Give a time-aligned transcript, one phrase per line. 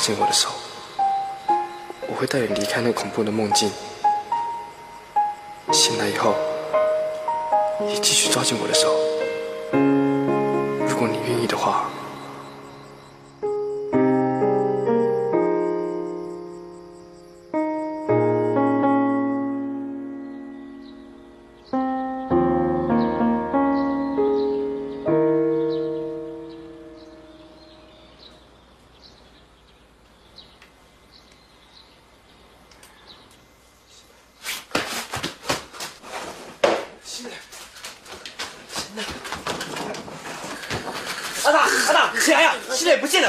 [0.00, 0.48] 抓紧我的手，
[2.08, 3.70] 我会带你离开那恐怖的梦境。
[5.72, 6.34] 醒来以后，
[7.78, 8.99] 你继续抓紧我的手。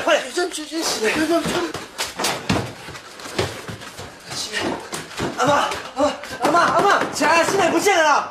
[0.04, 0.32] 快点！
[0.34, 1.14] 这这这起来！
[1.14, 1.52] 别别别！
[5.38, 7.44] 阿妈，阿妈，阿妈，阿妈，起来！
[7.44, 8.31] 新磊不见了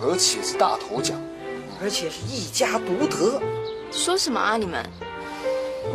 [0.00, 1.20] 而且是大头奖。
[1.78, 3.40] 而且是一家独得。
[3.92, 4.82] 说什么啊你们？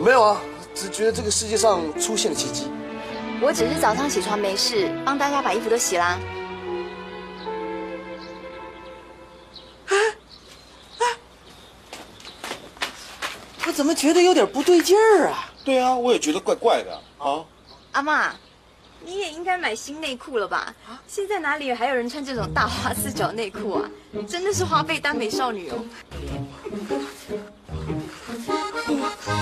[0.04, 0.40] 没有啊，
[0.76, 2.68] 只觉得这个世界上出现了奇迹。
[3.42, 6.20] 我只是早上起床没事，帮大家把衣服都洗啦。
[13.66, 15.50] 我怎么觉得有点不对劲儿啊？
[15.66, 17.44] 对啊，我也觉得怪怪的啊。
[17.94, 18.36] 阿妈，
[19.04, 20.74] 你也应该买新内裤了吧？
[21.08, 23.90] 现在哪里还有人穿这种大花四角内裤啊？
[24.12, 25.84] 你真的是花费耽美少女哦！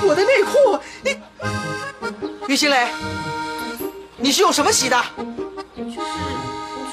[0.03, 2.87] 我的内裤，你，于新磊，
[4.17, 5.01] 你是用什么洗的？
[5.75, 5.99] 就是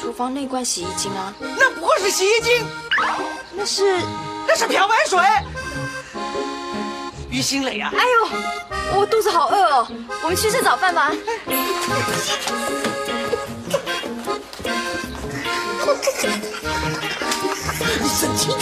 [0.00, 2.66] 厨房那罐洗衣精啊，那不会是洗衣精，
[3.52, 3.98] 那是……
[4.48, 5.18] 那是漂白水。
[7.30, 8.28] 于新磊啊，哎呦，
[8.94, 9.86] 我肚子好饿哦，
[10.22, 11.12] 我们去吃早饭吧。
[18.02, 18.56] 你神经！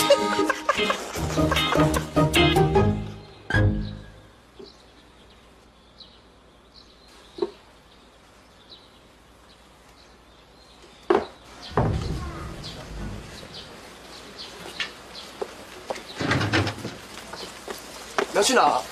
[18.30, 18.82] 你要去哪？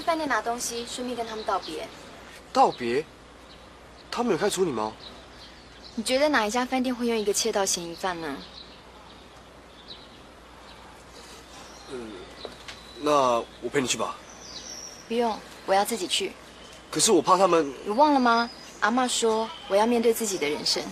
[0.00, 1.86] 我去饭店拿东西，顺便跟他们道别。
[2.54, 3.04] 道别？
[4.10, 4.94] 他们有开除你吗？
[5.94, 8.36] 你觉得哪一家饭店会用一个窃盗嫌疑犯呢？
[11.90, 12.12] 嗯
[13.02, 13.12] 那
[13.60, 14.16] 我陪你去吧。
[15.06, 16.32] 不用，我要自己去。
[16.90, 17.70] 可是我怕他们……
[17.84, 18.48] 你忘了吗？
[18.80, 20.82] 阿妈说我要面对自己的人生。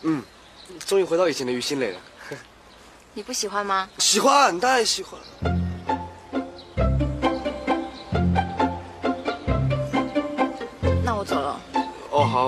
[0.00, 0.22] 嗯，
[0.86, 2.00] 终于回到以前的于心磊了。
[3.12, 3.90] 你不喜欢吗？
[3.98, 5.20] 喜欢，当然喜欢。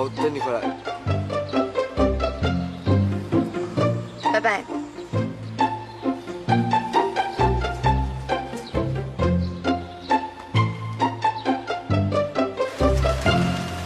[0.00, 0.62] 好，等你回来。
[4.32, 4.64] 拜拜。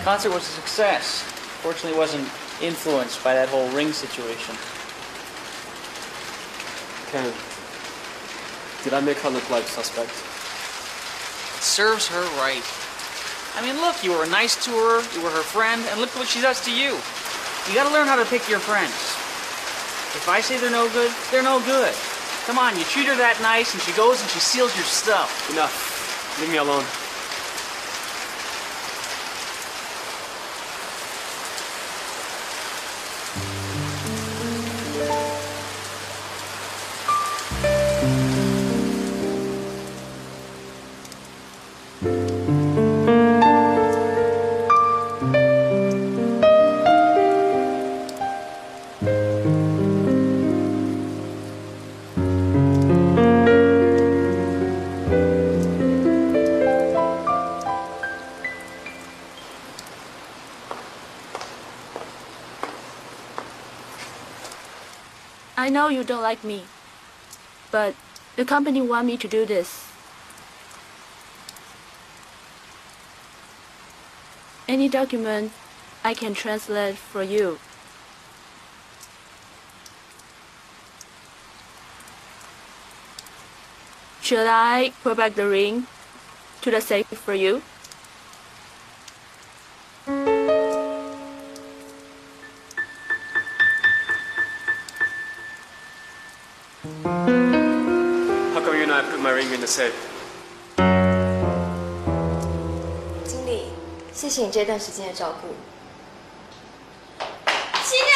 [0.05, 1.25] Concert was a success.
[1.61, 2.25] Fortunately, wasn't
[2.63, 4.55] influenced by that whole ring situation.
[7.11, 7.33] Ken,
[8.85, 10.15] did I make her look like a suspect?
[11.61, 12.63] Serves her right.
[13.56, 16.28] I mean, look, you were nice to her, you were her friend, and look what
[16.28, 17.00] she does to you.
[17.68, 18.94] You gotta learn how to pick your friends.
[20.16, 21.94] If I say they're no good, they're no good.
[22.46, 25.50] Come on, you treat her that nice, and she goes and she steals your stuff.
[25.52, 26.40] Enough.
[26.40, 26.86] Leave me alone.
[65.76, 66.64] Know you don't like me,
[67.70, 67.94] but
[68.38, 69.92] the company want me to do this.
[74.70, 75.52] Any document
[76.02, 77.60] I can translate for you.
[84.22, 85.88] Should I put back the ring
[86.62, 87.62] to the safe for you?
[99.66, 99.82] 经
[103.48, 103.72] 理，
[104.14, 105.48] 谢谢你这段时间的照顾。
[107.84, 108.12] 新内，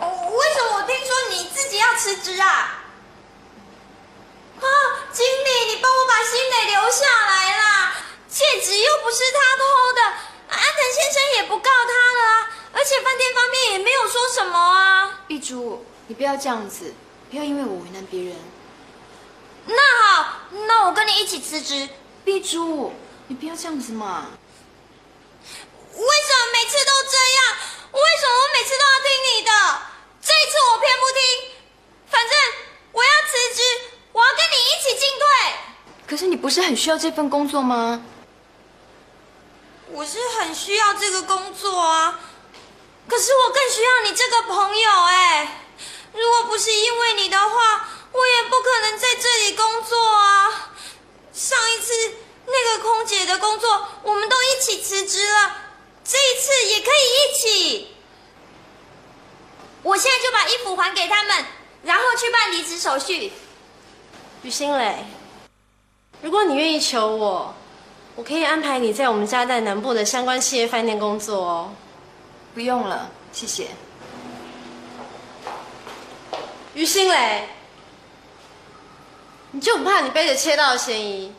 [0.00, 0.06] 我
[0.36, 2.82] 为什么我听说你自己要辞职啊？
[4.58, 4.66] 啊，
[5.12, 7.94] 经理，你帮我把新磊留下来啦！
[8.28, 9.62] 戒指又不是他偷
[9.94, 10.02] 的，
[10.48, 15.20] 安藤先生也不告他了啊，而且饭店方面也没有说什么啊。
[15.28, 16.92] 碧珠，你不要这样子，
[17.30, 18.34] 不要因为我为难别人。
[21.24, 21.88] 一起辞职。
[22.22, 22.92] 碧珠，
[23.28, 24.26] 你不要这样子嘛。
[25.40, 25.48] 为
[25.96, 27.56] 什么每次都这样？
[27.92, 29.50] 为什么我每次都要听你的？
[30.20, 31.18] 这一次我偏不听。
[32.10, 32.36] 反正
[32.92, 33.62] 我要辞职，
[34.12, 35.24] 我要跟你一起进退。
[36.06, 38.04] 可是你不是很需要这份工作吗？
[39.92, 42.20] 我是很需要这个工作啊，
[43.08, 45.62] 可是我更需要你这个朋友哎。
[46.12, 50.72] 如果不是因为你的话，我也不可能在这里工作啊。
[51.34, 51.92] 上一次
[52.46, 55.56] 那个空姐的工作，我们都一起辞职了，
[56.04, 57.88] 这一次也可以一起。
[59.82, 61.44] 我现在就把衣服还给他们，
[61.82, 63.32] 然后去办离职手续。
[64.42, 65.04] 于心蕾，
[66.22, 67.54] 如果你愿意求我，
[68.14, 71.74] 我可以安排你在我们家在南部的相关企业饭店工作哦。
[72.54, 73.66] 不用了，谢谢。
[76.74, 77.48] 于心磊，
[79.54, 81.32] 你就不怕你背着切到的嫌疑，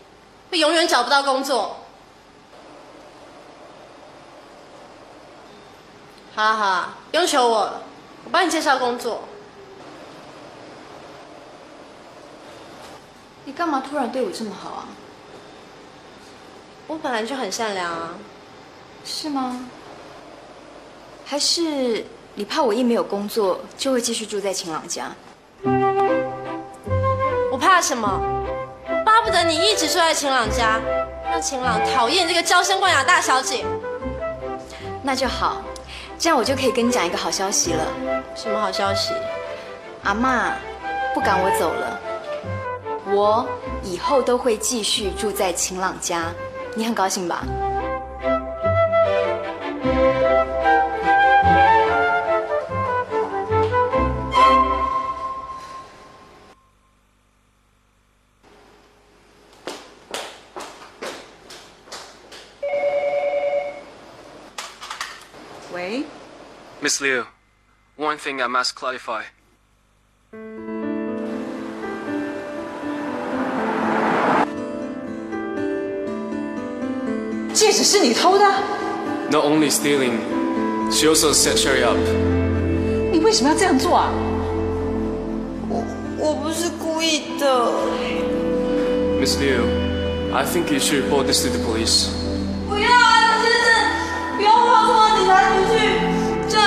[0.49, 1.81] 会永远找不到工作？
[6.33, 7.81] 好啊好啊，不用求我了，
[8.23, 9.25] 我帮你介绍工作。
[13.43, 14.87] 你干嘛突然对我这么好啊？
[16.87, 18.15] 我本来就很善良啊。
[19.03, 19.69] 是吗？
[21.25, 22.05] 还是
[22.35, 25.13] 你怕我一没有工作就会继续住在晴朗家？
[27.65, 28.21] 我怕什么？
[29.03, 30.79] 巴不得你一直住在晴朗家，
[31.27, 33.65] 让晴朗讨厌这个娇生惯养大小姐。
[35.01, 35.63] 那就好，
[36.19, 37.83] 这样我就可以跟你讲一个好消息了。
[38.35, 39.13] 什么好消息？
[40.03, 40.53] 阿妈
[41.15, 41.99] 不赶我走了，
[43.07, 43.43] 我
[43.81, 46.25] 以后都会继续住在晴朗家，
[46.75, 47.43] 你很高兴吧？
[66.84, 67.26] Miss Liu,
[67.96, 69.24] one thing I must clarify.
[77.52, 78.44] 戒指是你偷的？
[79.30, 80.18] Not only stealing,
[80.90, 81.98] she also set Sherry up.
[83.12, 84.10] 你为什么要这样做啊？
[86.18, 87.46] 我不是故意的。
[89.20, 89.64] Miss Liu,
[90.32, 92.08] I think you should report this to the police.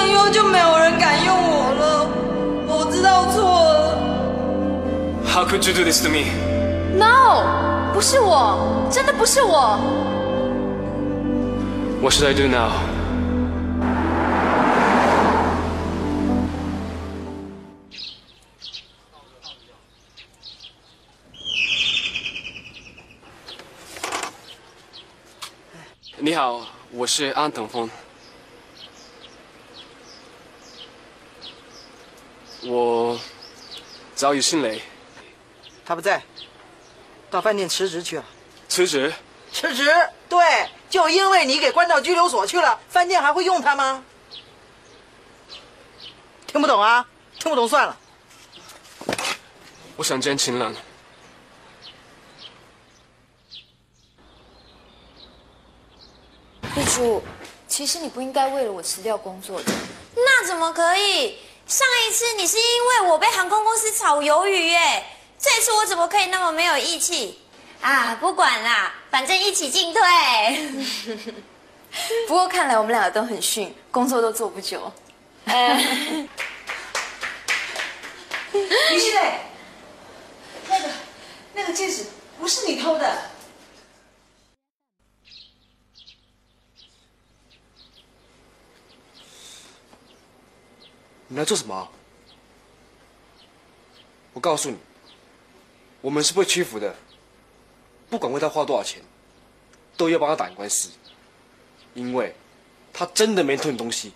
[0.09, 2.07] 以后就没有人敢用我了。
[2.67, 3.99] 我知道错了。
[5.27, 6.25] How could you do this to me?
[6.97, 9.79] No，不是我，真的不是我。
[12.01, 12.73] What should I do now?
[26.21, 26.61] 你好，
[26.93, 27.89] 我是安等风。
[32.69, 33.19] 我
[34.15, 34.83] 早已姓雷，
[35.87, 36.23] 他不在，
[37.31, 38.25] 到饭店辞职去了。
[38.69, 39.11] 辞职。
[39.51, 39.91] 辞职？
[40.29, 44.05] 对，就因为你给关到拘留所去了，饭店还会用他吗？
[46.47, 47.09] 听不懂啊？
[47.39, 47.97] 听不懂算了。
[49.97, 50.75] 我想见秦岚。
[56.77, 57.23] 秘书，
[57.67, 59.73] 其实你不应该为了我辞掉工作的。
[60.15, 61.39] 那怎么可以？
[61.69, 65.05] 上一次你是因为我被航空公司炒鱿鱼耶，
[65.39, 67.39] 这次我怎么可以那么没有义气？
[67.83, 70.03] 啊，不管啦，反正一起进退。
[72.27, 74.91] 不过看来我们两个都很逊，工作都做不久。
[75.45, 75.51] 于
[78.99, 79.41] 心磊，
[80.69, 80.89] 那个
[81.53, 82.07] 那个戒指
[82.41, 83.31] 不是你偷的。
[91.29, 91.89] 你来做什么啊？
[94.33, 94.77] 我告诉你，
[96.01, 96.95] 我们是不会屈服的，
[98.09, 99.03] 不管为他花多少钱，
[99.97, 100.91] 都要帮他打赢官司，
[101.95, 102.35] 因为
[102.93, 104.13] 他真的没偷你东西。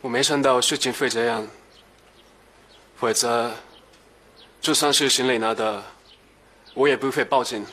[0.00, 1.46] 我没想到事情会这样，
[2.96, 3.54] 否则
[4.60, 5.84] 就算是行李拿的，
[6.74, 7.66] 我也不会报警。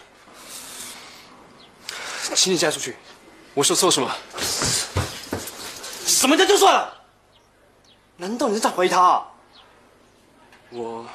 [2.36, 2.96] 请你嫁出去。
[3.54, 4.14] 我说错什么？
[6.18, 6.94] 什么叫就算了？
[8.16, 9.28] 难道你是在怀疑他、啊？
[10.72, 11.06] 我，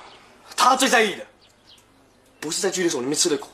[0.56, 1.26] 他最在意的，
[2.38, 3.48] 不是在拘留所里面吃的苦，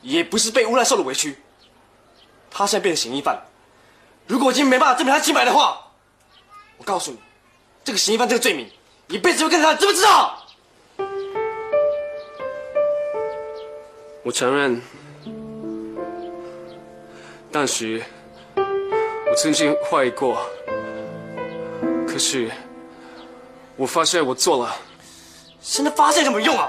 [0.00, 1.36] 也不是被诬赖受的委屈。
[2.50, 3.42] 他现在变成嫌疑犯了。
[4.26, 5.92] 如果我今天没办法证明他清白的话，
[6.78, 7.18] 我告诉你，
[7.84, 8.70] 这个嫌疑犯这个罪名，
[9.08, 10.38] 一辈子会跟着他，知不知道？
[14.24, 14.80] 我承认，
[17.52, 18.02] 但是
[19.32, 20.46] 我曾经怀疑过，
[22.06, 22.50] 可是
[23.76, 24.76] 我发现我做了。
[25.58, 26.68] 现在发现有什么用啊？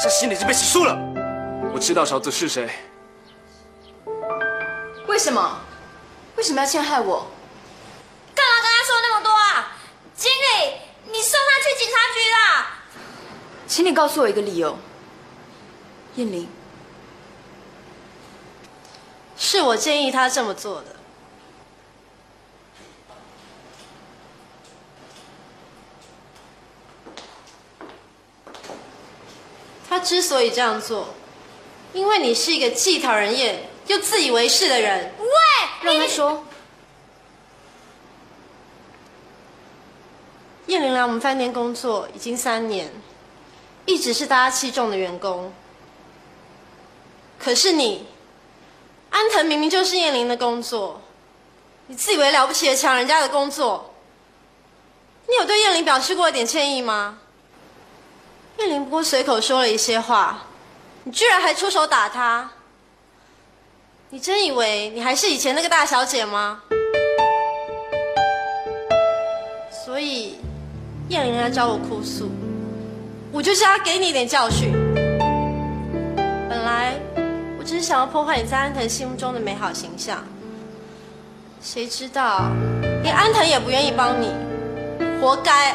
[0.00, 0.96] 现在心里已经被洗漱了。
[1.74, 2.70] 我知道小子是谁。
[5.08, 5.58] 为什么？
[6.36, 7.26] 为什么要陷害我？
[8.36, 9.76] 干嘛跟他说那么多啊？
[10.14, 10.74] 经理，
[11.06, 12.78] 你送他去警察局啦！
[13.66, 14.78] 请你告诉我一个理由。
[16.14, 16.48] 燕玲，
[19.36, 20.99] 是我建议他这么做的。
[29.90, 31.08] 他之所以这样做，
[31.92, 35.12] 因为你是一个既讨人厌又自以为是的人。
[35.18, 35.26] 喂，
[35.82, 36.44] 让他说。
[40.66, 42.92] 燕玲来我们饭店工作已经三年，
[43.84, 45.52] 一直是大家器重的员工。
[47.36, 48.06] 可是你，
[49.10, 51.02] 安藤明明就是燕玲的工作，
[51.88, 53.92] 你自以为了不起的抢人家的工作，
[55.26, 57.18] 你有对燕玲表示过一点歉意吗？
[58.60, 60.42] 燕玲不过随口说了一些话，
[61.04, 62.50] 你居然还出手打她，
[64.10, 66.60] 你真以为你还是以前那个大小姐吗？
[69.84, 70.38] 所以，
[71.08, 72.30] 燕玲来找我哭诉，
[73.32, 74.72] 我就是要给你一点教训。
[76.48, 76.94] 本来
[77.58, 80.22] 我只是想要破坏你在安藤心目中的美好形象，
[81.62, 82.50] 谁知道
[83.02, 84.34] 连安藤也不愿意帮你，
[85.18, 85.74] 活该。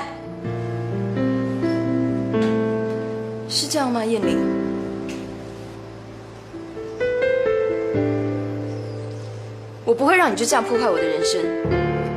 [3.55, 4.37] 是这样吗，燕玲？
[9.85, 11.41] 我不会让你就这样破坏我的人生，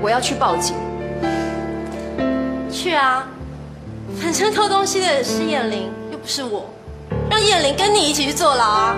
[0.02, 0.74] 我要去报警。
[2.72, 3.28] 去啊，
[4.20, 6.68] 反正偷东西的是燕玲，又不是我，
[7.30, 8.96] 让燕玲跟你一起去坐牢啊！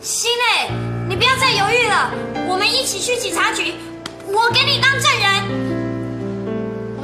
[0.00, 0.70] 心内，
[1.08, 2.10] 你不要再犹豫了，
[2.48, 3.74] 我们一起去警察局，
[4.28, 5.77] 我给你当证人。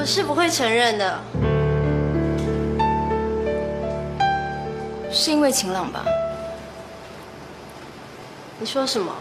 [0.05, 1.19] 我是不会承认的。
[5.11, 6.05] 是因为晴朗吧？
[8.61, 9.15] 你说什么？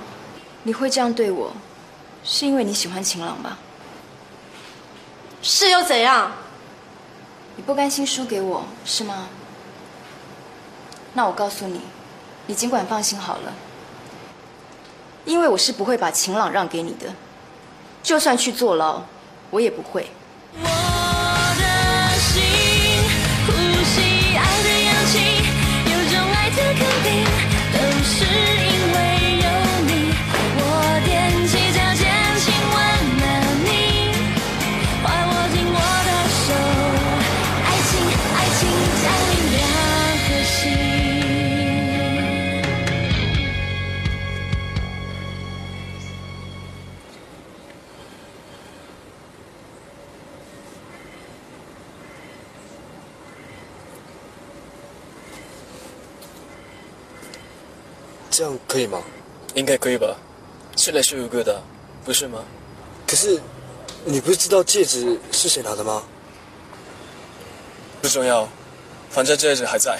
[0.64, 1.54] 你会这样对我，
[2.26, 3.58] 是因为你喜欢晴朗吧？
[5.42, 6.34] 是又怎样？
[7.56, 9.30] 你不甘心输给我是吗？
[11.14, 11.80] 那我告诉你，
[12.48, 13.54] 你尽管放心好了，
[15.24, 17.14] 因为我是不会把晴朗让给你的，
[18.04, 19.04] 就算去坐牢，
[19.52, 20.10] 我也不会。
[20.62, 20.83] 我
[58.84, 59.02] 以吗？
[59.56, 60.16] 应该可以吧？
[60.76, 61.62] 是来是有个的，
[62.04, 62.44] 不是吗？
[63.08, 63.40] 可是，
[64.06, 66.04] 你不是知道戒指是谁拿的吗？
[68.02, 68.50] 不重要，
[69.10, 70.00] 反正戒指还在。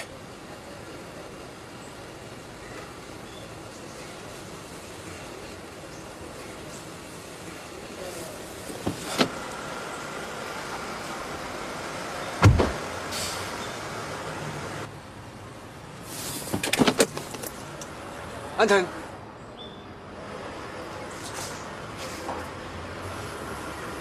[18.64, 18.86] 安藤，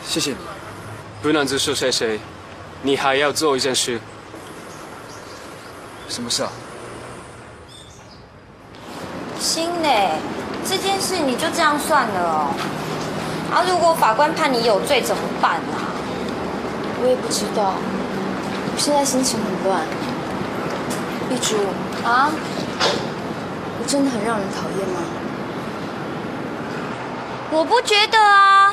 [0.04, 0.36] 谢谢你。
[1.20, 2.20] 不能只说谢谢，
[2.80, 3.98] 你还要做一件事。
[6.08, 6.52] 什么事啊？
[9.40, 10.10] 新磊，
[10.64, 12.54] 这件事你就这样算了哦。
[13.52, 15.90] 啊，如果法官判你有罪怎么办啊？
[17.02, 17.74] 我也不知道，
[18.72, 19.82] 我现在心情很乱。
[21.28, 21.56] 碧珠，
[22.06, 22.30] 啊？
[23.92, 25.00] 真的很让人讨厌吗？
[27.50, 28.72] 我不觉得啊。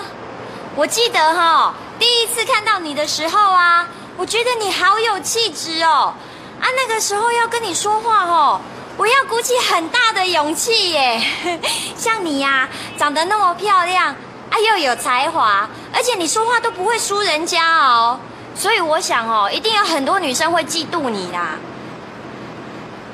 [0.78, 6.14] 我记得哈，第一次看到你的时候啊，我觉得你好有气质哦。
[6.62, 8.62] 啊，那个时候要跟你说话哦，
[8.96, 11.22] 我要鼓起很大的勇气耶。
[11.98, 14.16] 像你呀、长得那么漂亮，
[14.50, 18.18] 啊又有才华，而且你说话都不会输人家哦。
[18.56, 21.56] 所以我想哦，一定有很多女生会嫉妒你啦。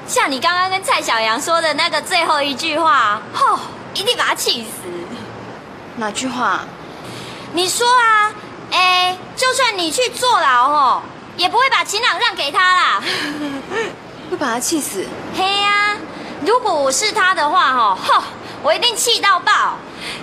[0.07, 3.57] 像你刚刚跟蔡小阳说的那个最后一句话，吼，
[3.93, 4.87] 一定把他气死。
[5.97, 6.59] 哪句话？
[7.53, 8.31] 你说啊，
[8.71, 11.01] 哎，就算你去坐牢哦，
[11.37, 13.03] 也不会把晴朗让给他啦。
[14.29, 15.07] 会把他气死？
[15.35, 15.95] 嘿呀、
[16.45, 18.23] 如果我是他的话，哦，吼，
[18.61, 19.77] 我一定气到爆。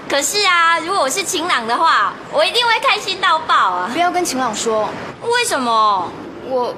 [0.08, 3.90] 可是啊，如果我是晴朗的话，我一定会开心到爆啊！
[3.92, 4.88] 不要跟晴朗说，
[5.22, 6.08] 为什么？
[6.48, 6.74] 我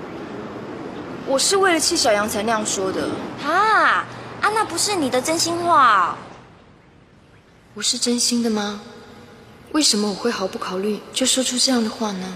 [1.27, 3.09] 我是为了气小杨才那样说的。
[3.43, 4.05] 啊
[4.41, 6.17] 啊，那不是你的真心话哦、
[7.75, 8.81] 我是真心的吗？
[9.73, 12.35] 为什么我会毫不考虑就说出这样的话呢？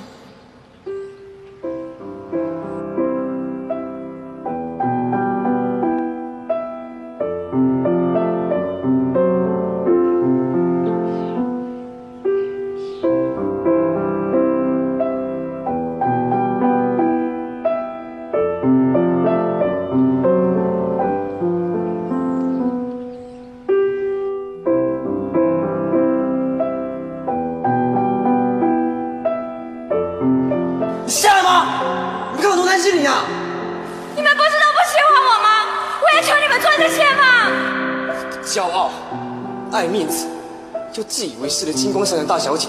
[41.78, 42.66] 金光闪闪大小姐，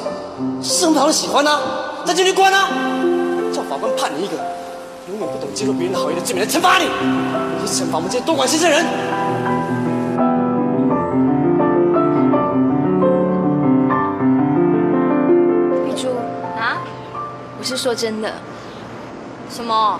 [0.61, 1.59] 是很讨人喜欢呐、
[2.05, 2.67] 再进去关呐、
[3.51, 4.35] 叫法官判你一个
[5.09, 6.85] 永远不懂接受别人的好意的罪名来惩罚你，
[7.59, 8.85] 你惩罚我们这些多管闲事的人。
[15.87, 16.09] 玉珠，
[16.55, 16.77] 啊？
[17.57, 18.31] 我是说真的，
[19.49, 19.99] 什么？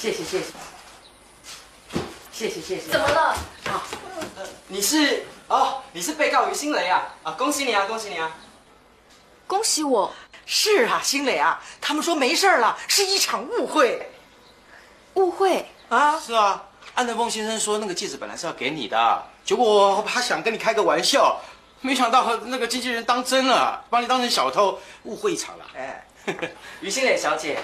[0.00, 0.44] 谢谢谢谢，
[2.32, 2.90] 谢谢谢谢。
[2.90, 3.36] 怎么了？
[4.66, 7.32] 你是哦，你是被告于新雷啊啊！
[7.32, 8.34] 恭喜你啊，恭喜你啊！
[9.46, 10.10] 恭喜我！
[10.46, 14.10] 是啊，新磊啊，他们说没事了，是一场误会。
[15.16, 15.66] 误会？
[15.90, 16.18] 啊？
[16.18, 21.38] 是啊，安德峰先生说那个戒指本来是要给你的，结果他想跟你开个玩笑，
[21.82, 25.66] 没想到那个经纪人当真了，把你当成小偷，误会一场了。
[25.76, 26.06] 哎，
[26.80, 27.58] 于新磊小姐，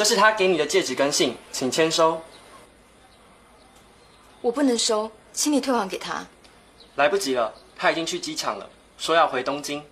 [0.00, 2.22] 这是他给你的戒指跟信，请签收。
[4.40, 6.24] 我不能收，请你退还给他。
[6.94, 9.82] 来不及了，他已经去机场了，说要回东京。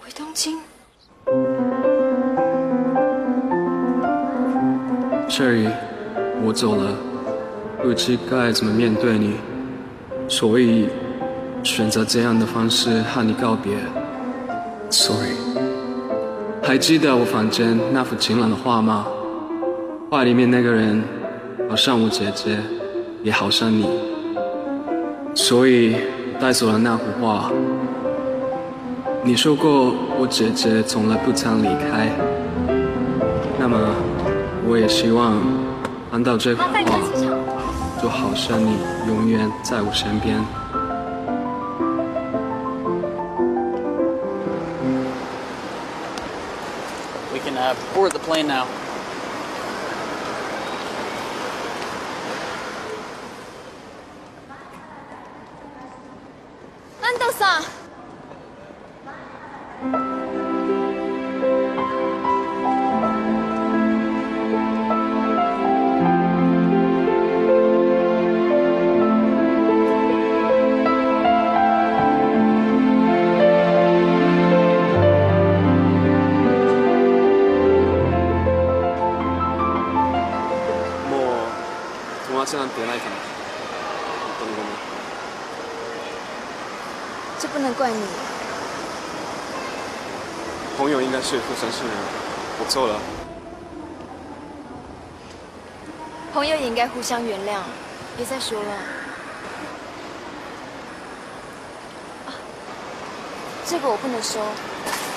[0.00, 0.58] 回东京
[5.28, 5.70] ？Cherry，
[6.42, 6.96] 我走了，
[7.80, 9.36] 不知该怎么面对你，
[10.28, 10.88] 所以
[11.62, 13.76] 选择这样的方式和你告别。
[14.90, 15.57] Sorry。
[16.68, 19.06] 还记得我房间那幅晴朗的画吗？
[20.10, 21.02] 画里面那个人，
[21.66, 22.58] 好像我姐姐，
[23.22, 23.88] 也好像你，
[25.34, 25.96] 所以
[26.38, 27.50] 带走了那幅画。
[29.24, 32.12] 你说过我姐姐从来不曾离开，
[33.58, 33.78] 那么。
[34.68, 35.40] 我也希望
[36.10, 38.76] 看到这幅画，就好像你
[39.06, 40.36] 永远在我身边。
[47.68, 48.66] Uh, board the plane now.
[91.28, 91.84] 朋友应该是
[92.58, 92.98] 我错了。
[96.32, 97.60] 朋友也应该互相原谅，
[98.16, 98.70] 别再说了。
[102.28, 102.32] 啊，
[103.66, 104.40] 这个我不能收，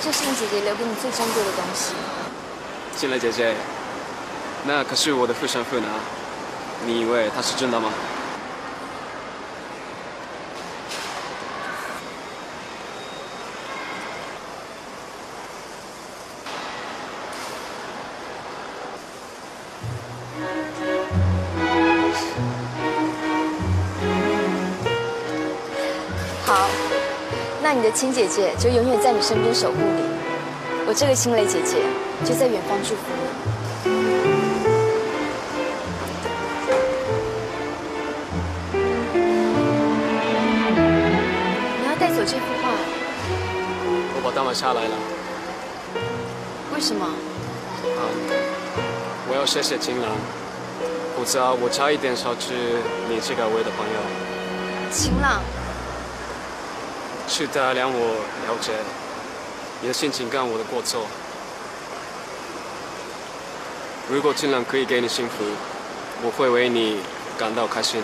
[0.02, 1.94] 这是你姐姐留给你最珍贵的东西。
[2.98, 3.56] 进来姐姐，
[4.66, 5.88] 那可是我的护身符呢，
[6.86, 7.90] 你以为它是真的吗？
[26.54, 26.68] 好，
[27.64, 30.04] 那你的亲姐姐就永远在你身边守护你，
[30.86, 31.78] 我这个青蕾姐姐
[32.26, 33.22] 就在远方祝福你。
[41.80, 42.68] 你要带走这幅画，
[44.14, 44.96] 我把它买下来了。
[46.76, 47.06] 为什么？
[47.06, 48.04] 啊，
[49.30, 50.12] 我要谢谢金兰，
[51.16, 52.54] 否则我差一点失去
[53.08, 53.96] 你这个位的朋友。
[54.92, 55.42] 晴朗，
[57.34, 58.74] 是他让我了解
[59.80, 61.08] 你的心情跟我的过错。
[64.10, 65.46] 如果金兰可以给你幸福，
[66.22, 67.00] 我会为你
[67.38, 68.04] 感到开心。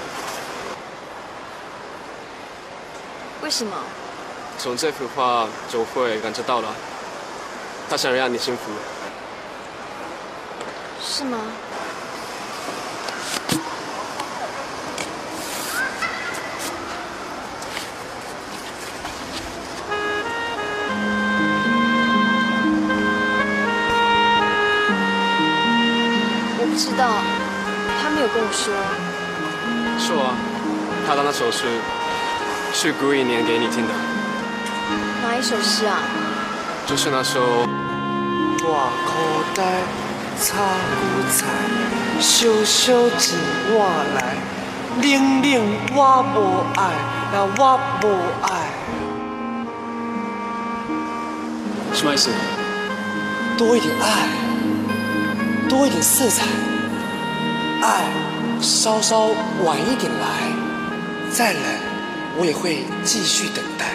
[3.41, 3.75] 为什么？
[4.57, 6.73] 从这幅画就会感觉到了，
[7.89, 8.71] 他想让你幸福。
[11.03, 11.37] 是吗？
[31.47, 31.63] 首诗
[32.73, 33.93] 是故意念给你听的，
[35.23, 35.99] 哪一首诗啊？
[36.86, 37.65] 就是那首。
[38.60, 39.63] 大口袋
[40.38, 41.45] 插韭菜，
[42.19, 43.79] 小小钱换
[44.13, 44.36] 来，
[45.01, 46.38] 冷冷我无
[46.77, 46.91] 爱，
[47.31, 48.05] 那我无
[48.41, 48.49] 爱。
[51.93, 52.29] 什么意思？
[53.57, 54.27] 多一点爱，
[55.69, 56.45] 多一点色彩，
[57.81, 58.03] 爱
[58.62, 59.29] 稍稍
[59.63, 60.46] 晚一点来，
[61.29, 61.61] 再冷
[62.37, 63.85] 我也会继续等待。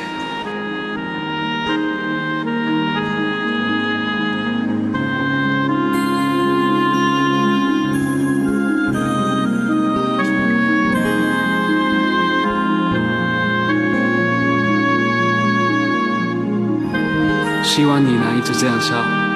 [17.62, 19.31] 希望你能一直这样笑。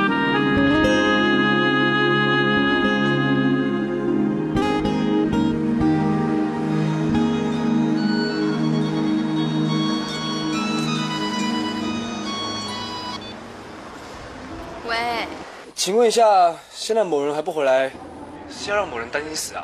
[15.86, 17.88] 请问一下，现在某人还不回来，
[18.50, 19.62] 是要让某人担心死啊？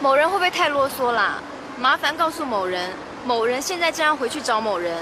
[0.00, 1.40] 某人会不会太啰嗦啦？
[1.76, 2.90] 麻烦告诉某人，
[3.24, 4.96] 某人现在正要回去找某人。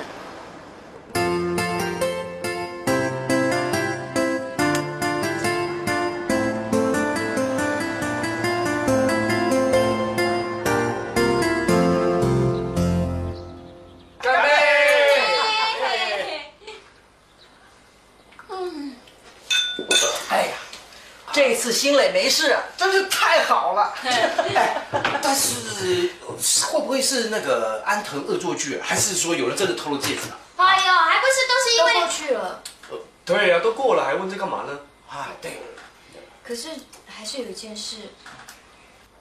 [21.37, 23.93] 这次新磊没事，真是太好了。
[24.09, 26.11] 哎，但是
[26.65, 30.39] 会不会是那个安藤恶作剧，还是说有人真的偷了戒指啊？
[30.57, 32.63] 哎呦，还不是都是因为过去了。
[33.27, 34.81] 对呀、都过了，还问这干嘛呢？
[35.11, 35.61] 啊，对，
[36.43, 36.71] 可是
[37.07, 37.97] 还是有一件事，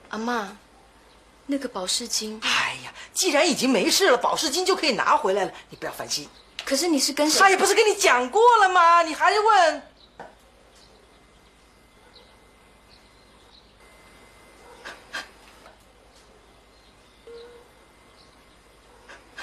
[0.07, 0.55] 阿妈，
[1.47, 2.39] 那个保释金。
[2.41, 6.29] 哎呀，既然已经没事了，保释金就可以拿回来了，你不要烦心。
[6.63, 7.41] 可是你是跟谁？
[7.41, 9.03] 他也不是跟你讲过了吗？
[9.03, 9.81] 你还问？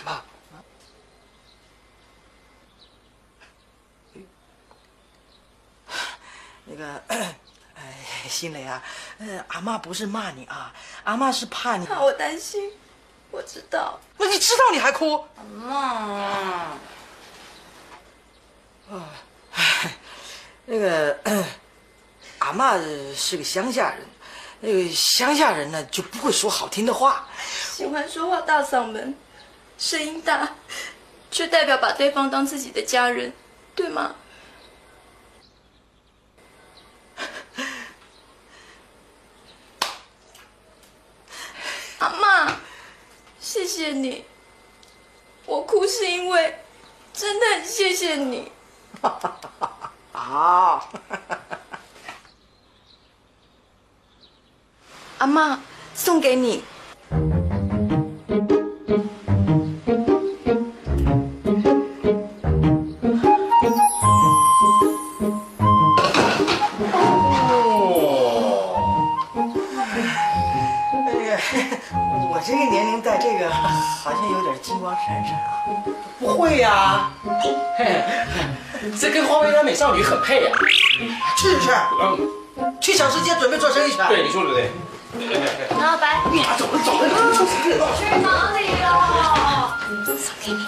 [0.04, 0.20] 妈，
[6.64, 7.36] 那个，哎，
[8.42, 8.82] 新磊啊，
[9.20, 10.74] 呃，阿妈不是骂你啊，
[11.04, 11.86] 阿妈是怕你。
[11.86, 12.72] 怕我担心，
[13.30, 14.00] 我知道。
[14.18, 15.24] 那你知道你还哭？
[15.54, 15.76] 妈，
[18.90, 19.08] 啊，
[19.52, 19.96] 唉，
[20.66, 21.16] 那个
[22.40, 22.76] 阿妈
[23.14, 24.04] 是个乡下人，
[24.58, 27.28] 那个乡下人呢就不会说好听的话。
[27.46, 29.16] 喜欢说话大嗓门，
[29.78, 30.56] 声音大，
[31.30, 33.32] 却代表把对方当自己的家人，
[33.76, 34.16] 对吗？
[41.98, 42.56] 阿妈，
[43.52, 44.24] 谢谢你。
[45.44, 46.64] 我哭是因为
[47.12, 48.50] 真的很谢谢你。
[50.12, 50.88] 啊，
[55.18, 55.60] 阿妈
[55.94, 56.64] 送给你。
[75.08, 75.50] 点金光闪闪啊。
[76.18, 77.10] 不会呀、
[77.76, 78.02] 嘿，
[78.98, 80.50] 这跟花薇安美少女很配呀、
[81.36, 81.70] 去去去？
[82.00, 83.96] 嗯，去小吃街准备做生意去。
[84.08, 84.70] 对，你说对不对？
[85.70, 87.08] 老板，啊，走了走了，
[87.98, 89.76] 去哪里了？
[90.06, 90.66] 送给你。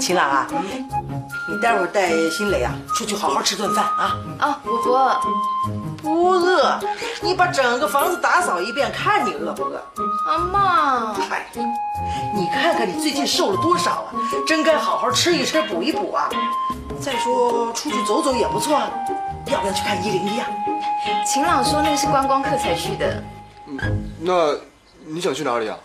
[0.00, 4.16] 秦朗啊，你待会儿带新磊啊出去好好吃顿饭啊。
[4.38, 5.20] 啊，我不饿。
[6.02, 6.78] 不饿，
[7.22, 9.80] 你把整个房子打扫一遍，看你饿不饿？
[10.28, 11.46] 阿妈，嗨，
[12.34, 14.12] 你看看你最近瘦了多少啊？
[14.46, 16.28] 真该好好吃一吃，补一补啊！
[17.00, 18.90] 再说出去走走也不错啊，
[19.46, 20.46] 要不要去看一零一啊？
[21.24, 23.22] 秦朗说那个是观光客才去的。
[23.66, 23.78] 嗯
[24.20, 24.54] 那
[25.06, 25.76] 你想去哪里啊？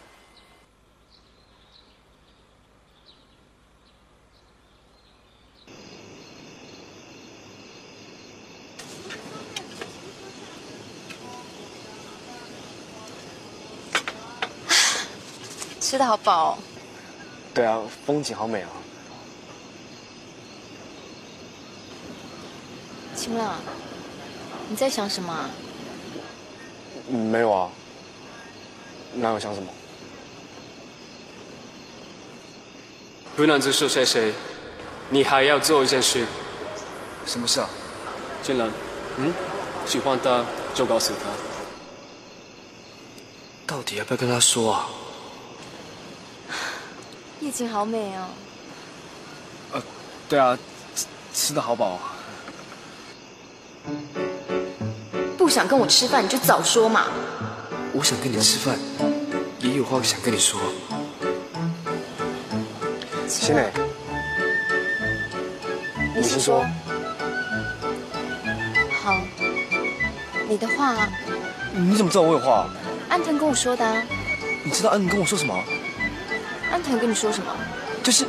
[15.88, 16.58] 吃的好饱、哦。
[17.54, 18.70] 对啊，风景好美啊。
[23.16, 23.56] 晴朗，
[24.68, 25.50] 你在想什么啊？
[27.08, 27.70] 嗯没有啊。
[29.14, 29.70] 哪有想什么？
[33.38, 34.34] 不能只是谁谁，
[35.10, 36.28] 你还要做一件事。
[37.26, 37.70] 什么事啊？
[38.44, 38.70] 金兰，
[39.16, 39.34] 嗯，
[39.86, 40.44] 喜欢他
[40.76, 41.30] 就告诉他。
[43.66, 44.90] 到底要不要跟他说啊？
[47.48, 48.28] 夜景好美哦。
[49.72, 49.82] 呃，
[50.28, 50.58] 对啊，
[50.94, 52.00] 吃吃的好饱啊。
[55.38, 57.06] 不想跟我吃饭你就早说嘛。
[57.94, 58.78] 我想跟你吃饭，
[59.60, 60.60] 也有话想跟你说。
[63.30, 63.72] 新磊，
[66.18, 66.66] 你先说。
[69.02, 69.16] 好，
[70.50, 71.08] 你的话，
[71.74, 72.68] 你怎么知道我有话？
[73.08, 74.04] 安藤跟我说的、啊。
[74.66, 75.58] 你知道安藤跟我说什么？
[76.78, 77.52] 安藤跟你说什么？
[78.04, 78.24] 就是，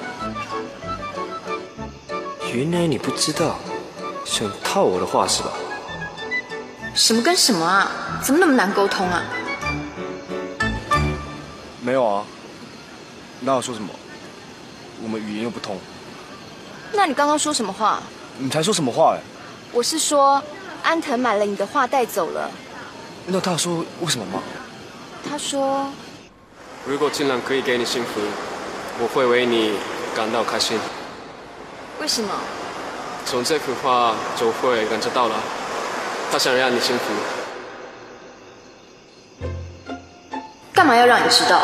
[2.51, 3.59] 原来你不知道，
[4.25, 5.51] 想套我的话是吧？
[6.95, 7.91] 什么跟什么啊？
[8.25, 9.23] 怎么那么难沟通啊？
[11.83, 12.25] 没有啊，
[13.41, 13.91] 那我说什么？
[15.03, 15.77] 我们语言又不通。
[16.95, 18.03] 那你刚刚说什么话？
[18.39, 19.21] 你才说什么话哎？
[19.73, 20.43] 我是说，
[20.83, 22.51] 安藤买了你的画带走了。
[23.27, 24.43] 那他说为什么吗？
[25.29, 25.93] 他说，
[26.89, 28.19] 如果尽量可以给你幸福
[28.99, 29.75] 我会为你
[30.17, 30.79] 感到开心。
[32.01, 32.31] 为什么？
[33.27, 35.35] 从这幅画就会感觉到了
[36.33, 37.05] 他想让你幸福。
[40.73, 41.61] 干嘛要让你知道？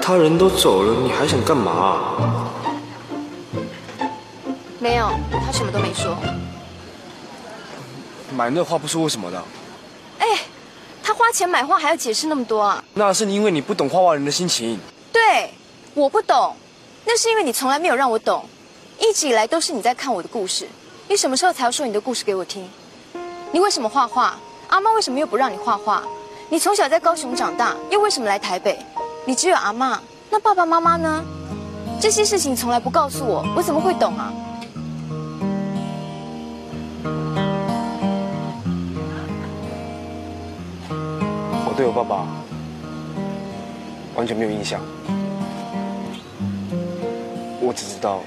[0.00, 2.16] 他人都走了你还想干嘛？
[4.78, 6.16] 没有他什么都没说。
[8.34, 9.44] 买那话不是为什么的。
[11.34, 12.82] 钱买画还要解释那么多啊？
[12.94, 14.78] 那是因为你不懂画画人的心情。
[15.12, 15.52] 对，
[15.92, 16.54] 我不懂，
[17.04, 18.48] 那是因为你从来没有让我懂，
[19.00, 20.68] 一直以来都是你在看我的故事。
[21.08, 22.70] 你什么时候才要说你的故事给我听？
[23.50, 24.38] 你为什么画画？
[24.68, 26.04] 阿妈为什么又不让你画画？
[26.48, 28.78] 你从小在高雄长大，又为什么来台北？
[29.26, 31.24] 你只有阿妈，那爸爸妈妈呢？
[32.00, 34.32] 这些事情从来不告诉我，我怎么会懂啊？
[41.74, 42.24] 我对我爸爸
[44.14, 44.80] 完全没有印象，
[47.60, 48.20] 我只知道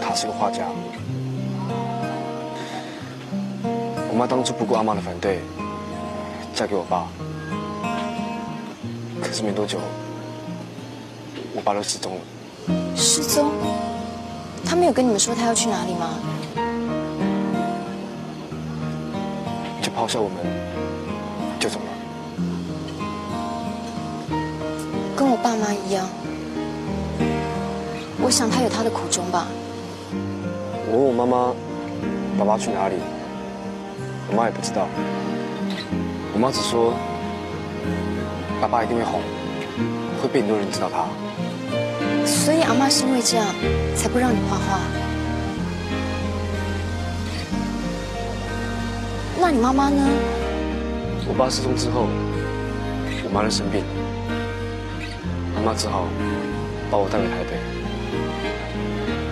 [0.00, 0.64] 他是个画家。
[4.08, 5.40] 我妈当初不顾阿妈的反对，
[6.54, 7.06] 嫁给我爸。
[9.20, 9.78] 可是没多久，
[11.54, 12.20] 我爸就失踪了。
[12.96, 13.50] 失踪？
[14.64, 16.08] 他没有跟你们说他要去哪里吗？
[19.82, 20.38] 就抛下我们，
[25.26, 26.08] 跟我爸妈一样。
[28.22, 29.48] 我想他有他的苦衷吧。
[30.88, 31.52] 我问我妈妈，
[32.38, 32.94] 爸爸去哪里？
[34.30, 34.86] 我妈也不知道。
[36.32, 36.94] 我妈只说，
[38.60, 39.20] 爸爸一定会红，
[40.22, 41.08] 会被很多人知道他。
[42.24, 43.48] 所以阿妈是因为这样，
[43.96, 44.78] 才不让你画画。
[49.40, 50.06] 那你妈妈呢？
[51.26, 52.06] 我爸失踪之后，
[53.24, 53.95] 我妈就生病，阿
[55.66, 56.06] 妈只好
[56.92, 57.58] 把我带回台北。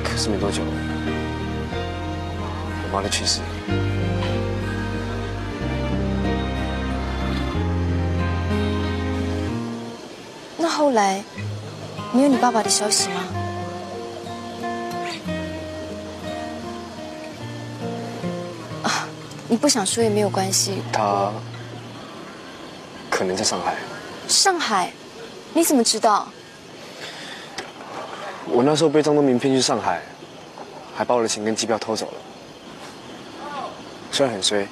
[0.02, 0.62] 可是没多久，
[2.82, 3.46] 我妈就去世了。
[10.58, 11.22] 那后来，
[12.10, 13.20] 你有你爸爸的消息吗？
[18.82, 19.06] 啊，
[19.46, 20.82] 你不想说也没有关系。
[20.92, 21.30] 他
[23.08, 23.76] 可能在上海。
[24.26, 24.90] 上海？
[25.54, 26.28] 你怎么知道？
[28.46, 30.02] 我那时候被张东明骗去上海，
[30.94, 32.12] 还把我的钱跟机票偷走了。
[34.10, 34.66] 虽然很衰，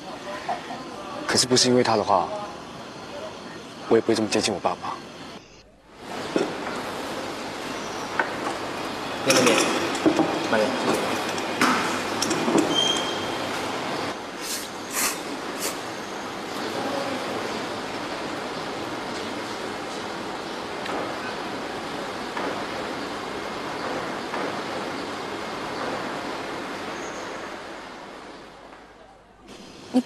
[1.26, 2.28] 可是不是因为他的话，
[3.88, 4.94] 我也不会这么接近我爸爸。
[9.24, 9.56] 面对面，
[10.50, 10.91] 慢点。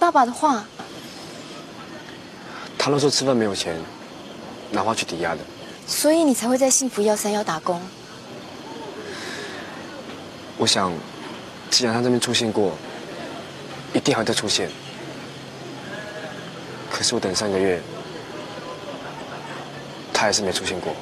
[0.06, 0.64] 爸爸的话，
[2.78, 3.76] 他那时候吃饭没有钱，
[4.70, 5.40] 拿花去抵押的。
[5.84, 7.82] 所以你才会在幸福幺三幺打工。
[10.58, 10.92] 我想，
[11.70, 12.76] 既然他这边出现过，
[13.92, 14.70] 一定还会再出现。
[16.88, 17.82] 可是我等三个月，
[20.12, 20.94] 他还是没出现过。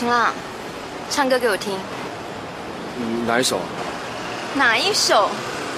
[0.00, 0.32] 晴朗，
[1.10, 1.74] 唱歌给我听。
[2.96, 3.60] 嗯哪一首？
[4.54, 5.28] 哪一首？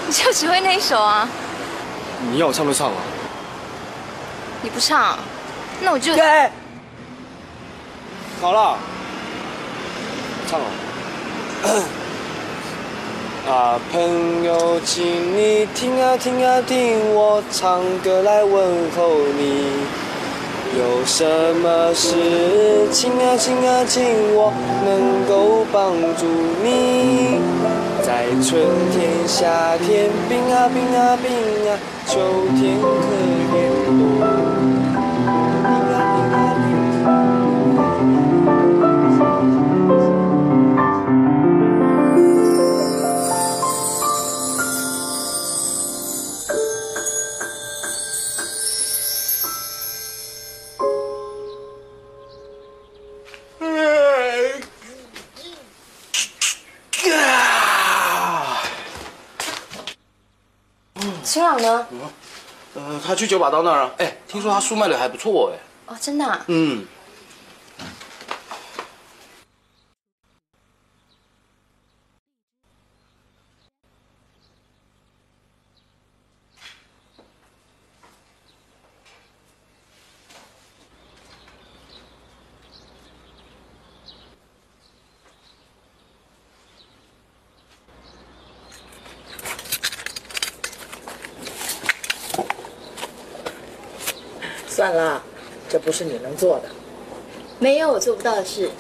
[0.06, 1.28] 你 就只会那一首啊？
[2.30, 2.94] 你要我唱就唱啊！
[4.62, 5.18] 你不唱，
[5.81, 6.14] 那我就。
[8.40, 8.79] 好了，
[10.48, 10.66] 唱了。
[13.52, 20.02] 啊，朋友，请你听啊听啊听，我唱歌来问候你。
[20.79, 21.25] 有什
[21.62, 24.02] 么事，情啊情啊情，
[24.35, 24.50] 我
[24.85, 26.25] 能够帮助
[26.64, 27.38] 你。
[28.02, 31.31] 在春天、夏天，冰啊冰啊冰
[31.68, 32.18] 啊，秋
[32.56, 33.81] 天可以
[63.13, 63.90] 他去九把刀那儿啊。
[63.98, 65.60] 哎，听说他书卖的还不错哎。
[65.87, 66.42] 哦，真的、啊？
[66.46, 66.87] 嗯。
[94.73, 95.23] 算了，
[95.68, 96.70] 这不是你能做的。
[97.58, 98.70] 没有我做不到的事。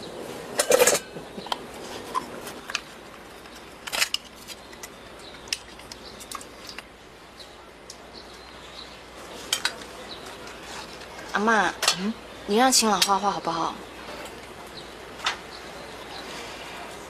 [11.32, 12.14] 阿妈，嗯，
[12.46, 13.74] 你让秦朗画画好不好？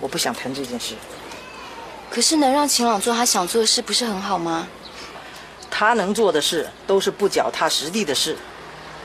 [0.01, 0.97] 我不想谈这件事。
[2.11, 4.66] 可是能让秦朗做他想做的事，不是很好吗？
[5.70, 8.37] 他能做的事都是不脚踏实地的事，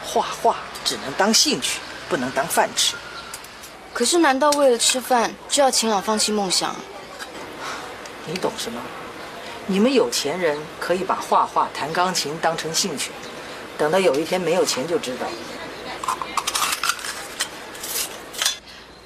[0.08, 0.56] 画画
[0.86, 2.96] 只能当兴趣，不能当饭吃。
[3.94, 6.74] 可是难道为了吃饭就要秦朗放弃梦想？
[8.26, 8.82] 你懂什么？
[9.66, 13.12] 你们有钱人可以把画画、弹钢琴当成兴趣，
[13.78, 15.28] 等到有一天没有钱就知道。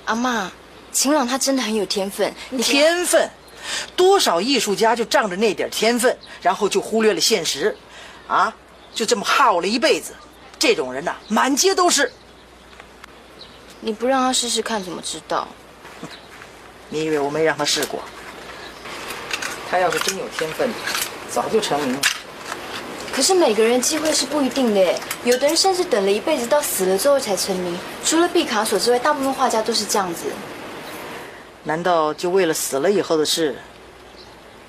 [0.06, 0.52] 阿妈，
[0.92, 2.32] 秦朗他真的很有天分。
[2.50, 3.28] 你天分？
[3.96, 7.76] 多少艺术家就仗着那点天分，然后就忽略了现实，
[8.28, 8.54] 啊，
[8.94, 10.14] 就这么耗了一辈子。
[10.62, 12.12] 这种人呐，满街都是。
[13.80, 15.48] 你不让他试试看，怎么知道？
[16.90, 18.00] 你以为我没让他试过？
[19.68, 20.70] 他要是真有天分，
[21.32, 22.02] 早就成名了。
[23.12, 27.76] 可是每个人机会是不一定的，有的人甚至等了一辈子，到死了之后才成名。
[28.06, 30.26] 除了毕卡索之外，大部分画家都是这样子。
[31.64, 33.56] 难道就为了死了以后的事，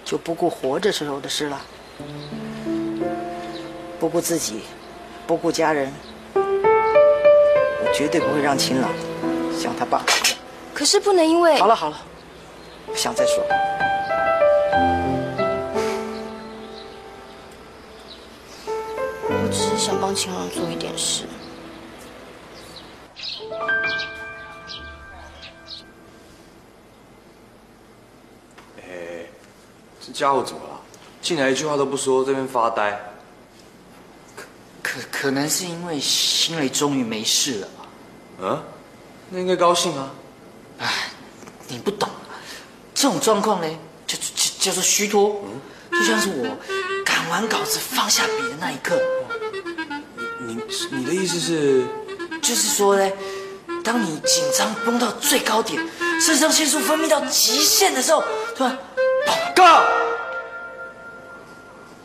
[0.07, 1.61] 就不顾活着时候的事了？
[4.01, 4.63] 不顾自己，
[5.27, 5.93] 不顾家人，
[6.35, 8.91] 我绝对不会让秦朗
[9.59, 10.39] 像他爸爸一样。
[10.75, 11.57] 可是不能因为……
[11.59, 11.97] 好了好了，
[12.87, 13.43] 不想再说。
[19.29, 21.25] 我只是想帮秦朗做一点事。
[30.05, 30.81] 这家伙怎么了？
[31.23, 33.12] 进来一句话都不说，这边发呆。
[35.23, 37.87] 可可能是因为新蕾终于没事了吧？
[38.41, 38.63] 嗯，
[39.31, 40.11] 那应该高兴啊。
[40.81, 41.11] 哎，
[41.69, 42.09] 你不懂，
[42.93, 45.41] 这种状况呢，就就叫做虚脱，
[45.93, 46.57] 就像是我
[47.05, 49.01] 赶完稿子放下笔的那一刻。
[50.41, 50.59] 你
[50.91, 51.85] 你的意思是？
[52.43, 53.09] 就是说呢，
[53.85, 55.81] 当你紧张绷到最高点，
[56.21, 58.25] 肾上腺素分泌到极限的时候，
[58.57, 58.77] 突然。
[59.55, 59.85] 哥，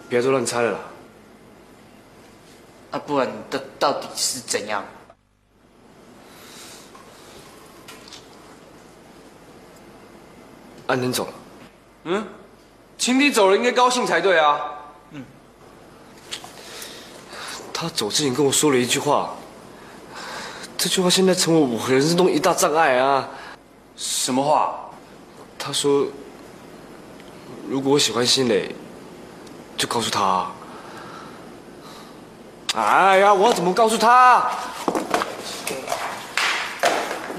[0.07, 0.79] 别做乱猜了啦！
[2.91, 4.83] 啊，不然到到底是怎样？
[10.87, 11.33] 安能走了。
[12.05, 12.25] 嗯，
[12.97, 14.59] 情敌走了，应该高兴才对啊。
[15.11, 15.25] 嗯。
[17.73, 19.35] 他走之前跟我说了一句话，
[20.77, 23.29] 这句话现在成为我人生中一大障碍啊。
[23.95, 24.89] 什么话？
[25.59, 26.07] 他说。
[27.69, 28.73] 如果我喜欢新磊，
[29.75, 30.49] 就告诉他。
[32.75, 34.49] 哎呀，我怎么告诉他？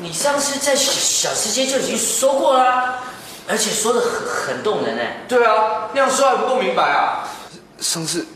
[0.00, 3.00] 你上次在小吃街就已经说过了，
[3.48, 4.10] 而且说的很
[4.56, 5.24] 很动人哎。
[5.28, 7.28] 对啊，那样说还不够明白啊？
[7.80, 8.26] 上次，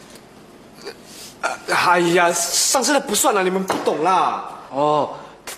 [1.68, 4.44] 哎呀，上次那不算了，你们不懂啦。
[4.70, 5.14] 哦，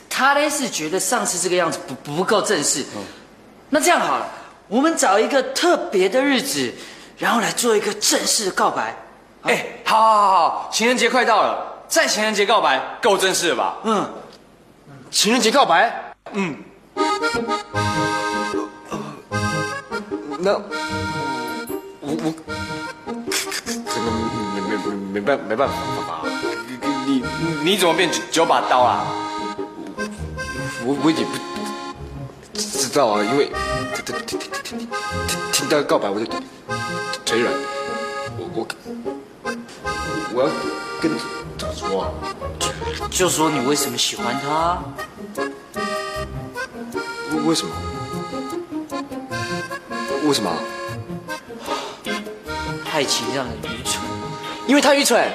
[0.08, 2.84] 他呢是觉得上次这个样子不不够正式。
[3.70, 4.26] 那这样好了。
[4.68, 6.72] 我们找一个特别的日子，
[7.18, 8.96] 然后来做一个正式的告白。
[9.44, 13.76] 哎，好，好，好，好，情人节快到了，在情人节告白够正式了吧？
[13.84, 14.10] 嗯，
[15.10, 16.56] 情人节告白，嗯。
[20.38, 20.52] 那
[22.00, 22.32] 我我
[23.86, 24.06] 这个
[24.54, 24.76] 没没
[25.12, 25.74] 没办没办法
[26.08, 26.22] 吧？
[27.06, 27.22] 你
[27.62, 29.04] 你怎么变九把刀啊？
[30.86, 31.36] 我我也不
[32.58, 33.50] 知道啊，因为。
[33.94, 34.88] 听听听听听
[35.52, 36.26] 听到告白我就
[37.24, 37.52] 腿软，
[38.36, 38.66] 我我
[40.36, 40.48] 我要
[41.00, 41.16] 跟
[41.56, 42.10] 怎么说啊？
[43.08, 44.82] 就说你为什么喜欢他？
[47.46, 47.72] 为什么？
[50.24, 50.52] 为什么？
[52.92, 54.02] 爱情让人愚蠢，
[54.66, 55.30] 因为他愚蠢。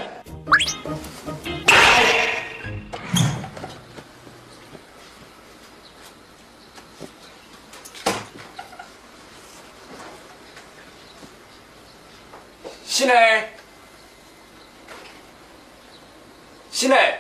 [12.85, 13.49] 新蕾，
[16.79, 17.19] 进来，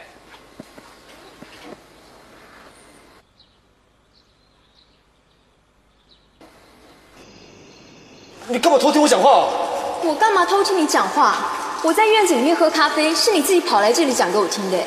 [8.47, 9.49] 你干嘛偷听我讲话？
[10.01, 11.35] 我干嘛偷听你讲话？
[11.83, 14.81] 我在院子里面喝咖啡，是你自己跑来这里讲给我听的。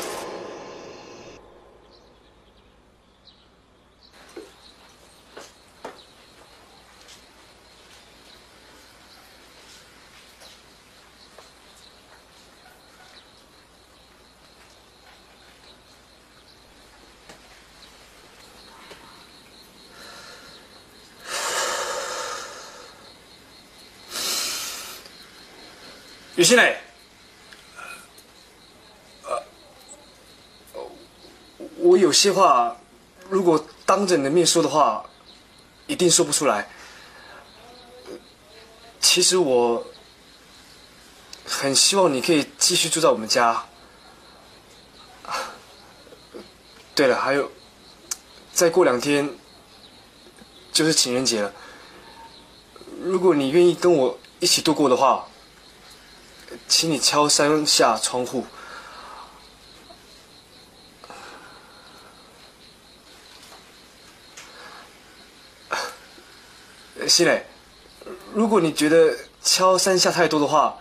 [26.43, 26.76] 于心磊，
[29.22, 29.40] 呃，
[31.76, 32.76] 我有些话，
[33.30, 35.09] 如果当着你的面说的话，
[35.86, 36.68] 一定说不出来。
[39.01, 39.86] 其实我
[41.47, 43.64] 很希望你可以继续住在我们家。
[46.97, 47.53] 对了，还有，
[48.53, 49.30] 再过两天
[50.72, 51.53] 就是情人节了。
[53.01, 55.28] 如果你愿意跟我一起度过的话，
[56.69, 58.47] 请你敲三下窗户。
[67.09, 67.45] 西磊，
[68.33, 70.79] 如果你觉得敲三下太多的话，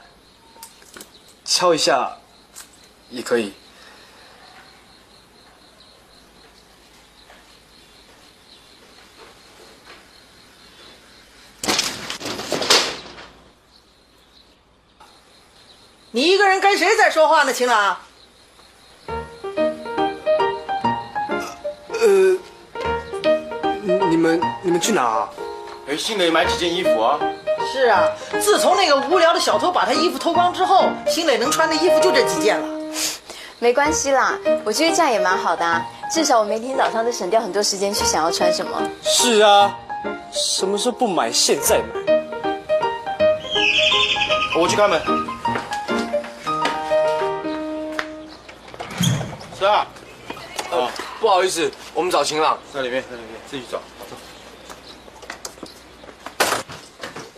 [1.44, 2.18] 敲一下
[3.10, 3.54] 也可以。
[16.52, 17.98] 人跟谁在说话呢，秦朗？
[21.88, 22.38] 呃，
[24.10, 25.30] 你们你们去哪儿？
[25.88, 27.18] 给新磊买几件衣服啊？
[27.72, 28.04] 是啊，
[28.42, 32.68] 自从那个无聊的小偷把他衣服偷光之后，新磊能穿的衣服就这几件了。
[33.60, 38.78] 没关系啦，我觉得这样也蛮好的啊，至少我每天早上都省掉很多时间去想要穿什么。
[39.04, 39.74] 是啊，
[40.34, 41.86] 什么时候不买现在买？
[44.60, 45.02] 我去开门。
[49.62, 49.86] 是啊。
[50.72, 50.90] 哦，
[51.20, 52.58] 不好意思，我们找晴朗。
[52.74, 53.80] 在里面，在里面，自己找。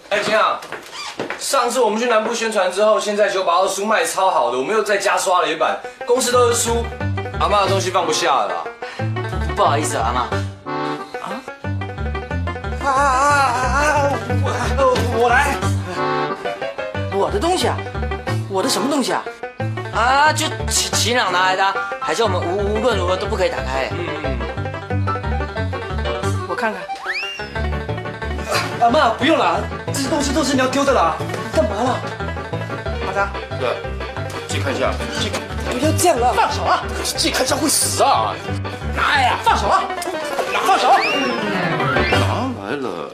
[0.10, 0.58] 哎，晴朗，
[1.38, 6.86] 上次我们去南部宣传之后，现在九把二书卖超好的，我们又再加刷了一版，公司都是书，
[7.42, 8.64] 阿妈的东西放不下了啦。
[9.54, 10.22] 不好意思，阿妈。
[12.86, 14.12] 啊啊啊啊！
[14.46, 15.58] 我我来。
[17.14, 17.76] 我的东西啊？
[18.50, 19.22] 我的什么东西啊？
[19.94, 21.74] 啊，就秦秦朗拿来的啊，
[22.06, 23.90] 还是我们无无论如何都不可以打开。
[26.50, 26.82] 我看看。
[28.82, 31.16] 阿妈，不用了，这些东西都是你要丢的啦。
[31.56, 32.00] 干嘛啦？
[33.08, 33.70] 阿达，对，
[34.48, 34.92] 自己看一下。
[35.14, 35.32] 自己
[35.72, 36.84] 不要这样了，放手啊！
[37.04, 38.36] 自己看一下会死啊！
[38.94, 39.40] 拿来呀！
[39.42, 39.84] 放手啊！
[40.66, 40.90] 放手！
[42.12, 43.10] 拿来了。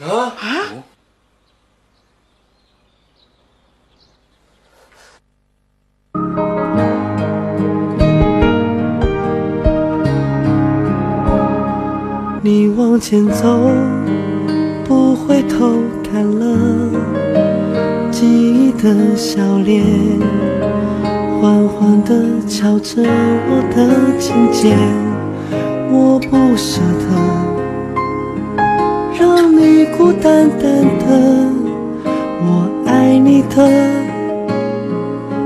[0.00, 0.42] 啊啊！
[13.02, 13.58] 前走，
[14.84, 15.72] 不回头
[16.08, 16.56] 看了，
[18.12, 19.84] 记忆的笑脸，
[21.40, 22.14] 缓缓地
[22.46, 23.76] 敲着我的
[24.20, 24.78] 琴键，
[25.90, 27.06] 我不舍得
[29.18, 30.62] 让你孤单单
[31.00, 31.04] 的，
[32.06, 33.68] 我爱你的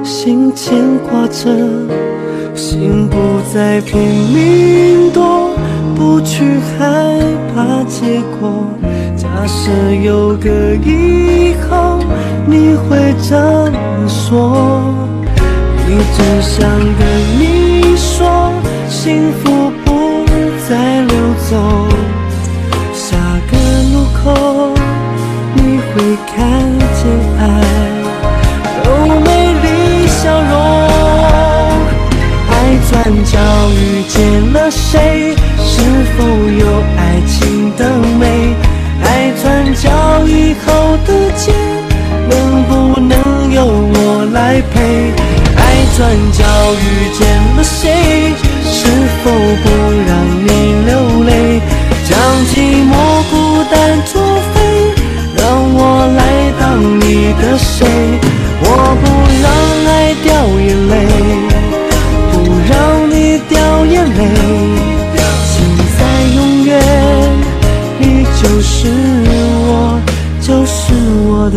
[0.05, 0.77] 心牵
[1.09, 1.51] 挂着，
[2.55, 3.17] 心不
[3.51, 5.56] 再拼命躲。
[5.97, 6.45] 不去
[6.79, 7.19] 害
[7.55, 8.69] 怕结果。
[9.17, 9.71] 假设
[10.05, 11.99] 有个以后，
[12.47, 14.95] 你会怎么说？
[15.89, 17.07] 一直想跟
[17.39, 18.53] 你说，
[18.89, 19.66] 幸福
[44.57, 44.75] 我来陪？
[45.55, 45.61] 爱
[45.97, 46.01] 转
[46.33, 46.41] 角
[46.81, 47.21] 遇见
[47.57, 47.85] 了谁？
[48.65, 48.79] 是
[49.23, 49.25] 否
[49.63, 49.65] 不
[50.07, 50.11] 让
[50.45, 50.49] 你
[50.87, 50.91] 流
[51.25, 51.61] 泪？
[52.09, 52.55] 将寂
[52.89, 52.93] 寞
[53.31, 53.35] 孤
[53.71, 53.75] 单
[54.07, 54.15] 作
[54.55, 54.57] 废，
[55.37, 55.45] 让
[55.75, 55.79] 我
[56.17, 56.21] 来
[56.59, 56.65] 当
[57.01, 57.87] 你的谁？
[58.63, 58.65] 我
[59.03, 59.05] 不
[59.43, 59.47] 让
[59.93, 59.95] 爱
[60.25, 60.29] 掉
[60.59, 60.95] 眼泪，
[62.33, 62.35] 不
[62.71, 62.75] 让
[63.11, 63.13] 你
[63.49, 64.21] 掉眼泪。
[66.35, 66.73] 永远，
[67.99, 68.89] 你就是
[69.69, 70.01] 我，
[70.41, 70.93] 就是
[71.29, 71.57] 我的